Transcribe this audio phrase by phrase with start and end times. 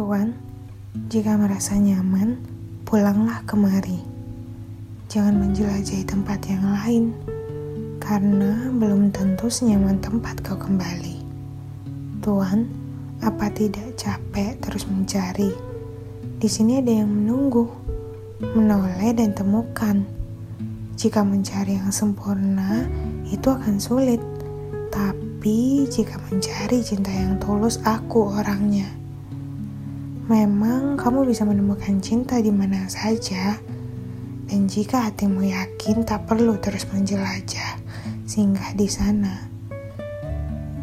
[0.00, 0.32] Tuan,
[1.12, 2.40] jika merasa nyaman,
[2.88, 4.00] pulanglah kemari.
[5.12, 7.12] Jangan menjelajahi tempat yang lain,
[8.00, 11.20] karena belum tentu senyaman tempat kau kembali.
[12.24, 12.64] Tuan,
[13.20, 15.52] apa tidak capek terus mencari?
[16.40, 17.68] Di sini ada yang menunggu,
[18.56, 20.00] menoleh dan temukan.
[20.96, 22.88] Jika mencari yang sempurna,
[23.28, 24.24] itu akan sulit.
[24.88, 28.99] Tapi jika mencari cinta yang tulus, aku orangnya.
[30.30, 33.58] Memang kamu bisa menemukan cinta di mana saja,
[34.46, 37.82] dan jika hatimu yakin tak perlu terus menjelajah,
[38.30, 39.50] singgah di sana.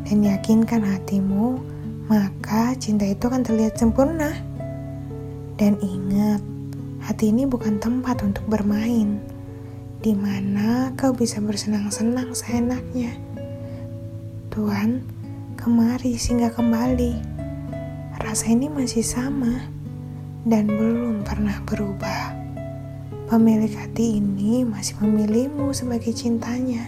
[0.03, 1.63] Dan yakinkan hatimu,
[2.11, 4.35] maka cinta itu akan terlihat sempurna.
[5.55, 6.43] Dan ingat,
[7.07, 9.15] hati ini bukan tempat untuk bermain,
[10.03, 13.15] di mana kau bisa bersenang-senang seenaknya.
[14.51, 15.07] Tuhan,
[15.55, 17.36] kemari singgah kembali
[18.37, 19.65] rasa ini masih sama
[20.45, 22.37] dan belum pernah berubah.
[23.33, 26.85] Pemilik hati ini masih memilihmu sebagai cintanya.